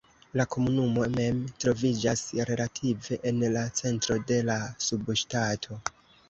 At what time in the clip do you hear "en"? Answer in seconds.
3.33-3.45